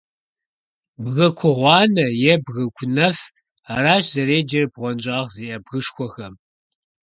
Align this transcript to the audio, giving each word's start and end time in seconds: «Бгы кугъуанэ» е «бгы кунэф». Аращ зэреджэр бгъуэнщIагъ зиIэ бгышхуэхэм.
«Бгы 1.03 1.27
кугъуанэ» 1.39 2.07
е 2.31 2.33
«бгы 2.43 2.63
кунэф». 2.75 3.17
Аращ 3.73 4.05
зэреджэр 4.13 4.65
бгъуэнщIагъ 4.73 5.29
зиIэ 5.35 5.57
бгышхуэхэм. 5.65 6.33